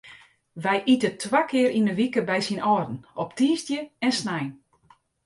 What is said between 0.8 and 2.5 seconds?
ite twa kear yn de wike by